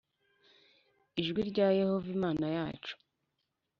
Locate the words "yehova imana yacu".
1.79-2.93